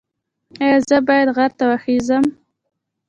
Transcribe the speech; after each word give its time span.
ایا 0.61 0.77
زه 0.87 0.97
باید 1.07 1.27
غر 1.37 1.51
ته 1.57 1.63
وخیزم؟ 1.71 2.23